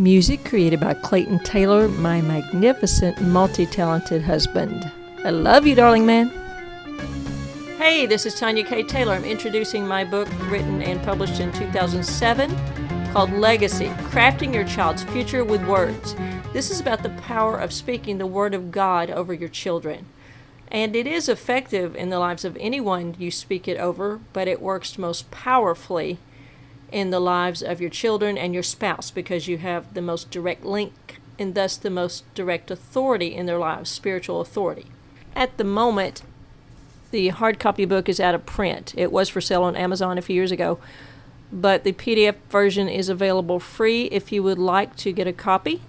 [0.00, 4.90] Music created by Clayton Taylor, my magnificent, multi talented husband.
[5.26, 6.30] I love you, darling man.
[7.76, 8.82] Hey, this is Tonja K.
[8.82, 9.12] Taylor.
[9.12, 12.50] I'm introducing my book, written and published in 2007,
[13.12, 16.16] called Legacy Crafting Your Child's Future with Words.
[16.54, 20.06] This is about the power of speaking the Word of God over your children.
[20.68, 24.62] And it is effective in the lives of anyone you speak it over, but it
[24.62, 26.16] works most powerfully
[26.92, 30.64] in the lives of your children and your spouse because you have the most direct
[30.64, 34.86] link and thus the most direct authority in their lives, spiritual authority.
[35.34, 36.22] At the moment,
[37.10, 38.94] the hard copy book is out of print.
[38.96, 40.78] It was for sale on Amazon a few years ago,
[41.50, 45.80] but the PDF version is available free if you would like to get a copy.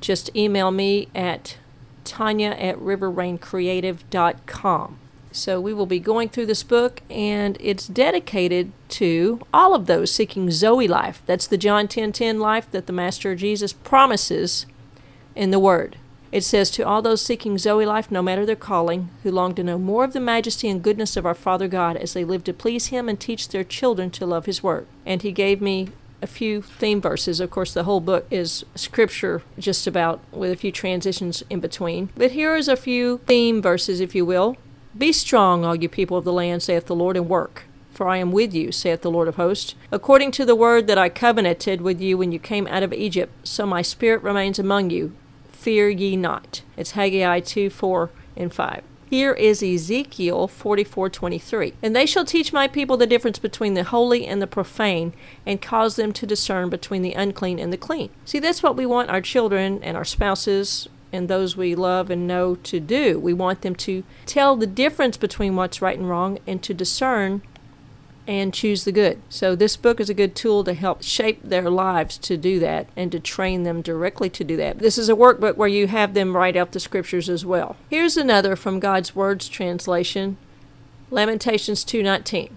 [0.00, 1.58] Just email me at
[2.04, 4.98] tanya at riverraincreative.com.
[5.34, 10.12] So we will be going through this book, and it's dedicated to all of those
[10.12, 11.22] seeking Zoe life.
[11.26, 14.64] That's the John 10:10 10, 10 life that the Master Jesus promises
[15.34, 15.96] in the Word.
[16.30, 19.64] It says, To all those seeking Zoe life, no matter their calling, who long to
[19.64, 22.52] know more of the majesty and goodness of our Father God as they live to
[22.52, 24.86] please Him and teach their children to love His Word.
[25.04, 25.88] And He gave me
[26.22, 27.40] a few theme verses.
[27.40, 32.10] Of course, the whole book is scripture, just about, with a few transitions in between.
[32.16, 34.56] But here is a few theme verses, if you will,
[34.96, 37.64] be strong, all you people of the land, saith the Lord, and work.
[37.92, 39.74] For I am with you, saith the Lord of hosts.
[39.92, 43.32] According to the word that I covenanted with you when you came out of Egypt,
[43.46, 45.14] so my spirit remains among you.
[45.48, 46.62] Fear ye not.
[46.76, 48.82] It's Haggai 2 4 and 5.
[49.08, 51.74] Here is Ezekiel 44:23.
[51.82, 55.12] And they shall teach my people the difference between the holy and the profane
[55.46, 58.10] and cause them to discern between the unclean and the clean.
[58.24, 62.26] See, that's what we want our children and our spouses and those we love and
[62.26, 63.18] know to do.
[63.18, 67.42] We want them to tell the difference between what's right and wrong and to discern
[68.26, 69.20] and choose the good.
[69.28, 72.88] So, this book is a good tool to help shape their lives to do that
[72.96, 74.78] and to train them directly to do that.
[74.78, 77.76] This is a workbook where you have them write out the scriptures as well.
[77.90, 80.36] Here's another from God's Words translation
[81.10, 82.56] Lamentations 2:19.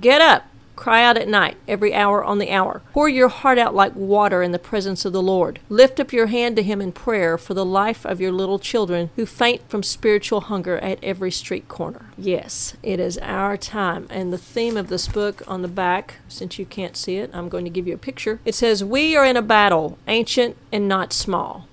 [0.00, 0.44] Get up,
[0.76, 2.82] Cry out at night, every hour on the hour.
[2.92, 5.60] Pour your heart out like water in the presence of the Lord.
[5.68, 9.10] Lift up your hand to Him in prayer for the life of your little children
[9.16, 12.06] who faint from spiritual hunger at every street corner.
[12.18, 14.06] Yes, it is our time.
[14.10, 17.48] And the theme of this book on the back, since you can't see it, I'm
[17.48, 18.40] going to give you a picture.
[18.44, 21.68] It says, We are in a battle, ancient and not small.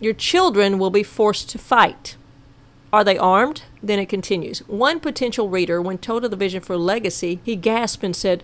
[0.00, 2.16] Your children will be forced to fight.
[2.96, 3.60] Are they armed?
[3.82, 4.60] Then it continues.
[4.60, 8.42] One potential reader, when told of the vision for legacy, he gasped and said,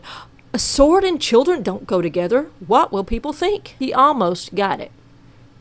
[0.53, 2.51] A sword and children don't go together.
[2.67, 3.75] What will people think?
[3.79, 4.93] He almost got it.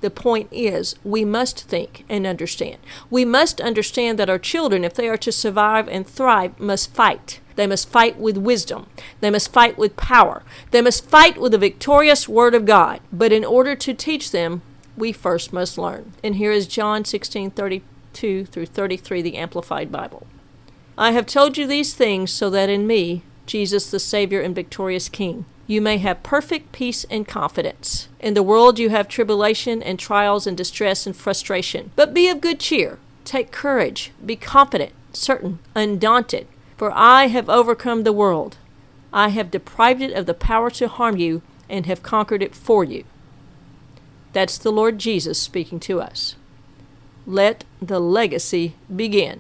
[0.02, 2.80] The point is, we must think and understand.
[3.10, 7.40] We must understand that our children, if they are to survive and thrive, must fight.
[7.56, 8.88] They must fight with wisdom.
[9.22, 10.44] They must fight with power.
[10.72, 13.00] They must fight with the victorious Word of God.
[13.10, 14.64] But in order to teach them,
[14.98, 16.12] we first must learn.
[16.22, 20.28] And here is John 16 30 2 through 33, the Amplified Bible.
[20.98, 25.10] I have told you these things so that in me, Jesus the Savior and victorious
[25.10, 28.10] King, you may have perfect peace and confidence.
[28.20, 31.92] In the world you have tribulation and trials and distress and frustration.
[31.96, 33.00] But be of good cheer.
[33.24, 34.12] Take courage.
[34.26, 36.48] Be confident, certain, undaunted.
[36.76, 38.58] For I have overcome the world.
[39.14, 42.84] I have deprived it of the power to harm you and have conquered it for
[42.84, 43.06] you.
[44.34, 46.36] That's the Lord Jesus speaking to us.
[47.26, 49.40] Let the legacy begin.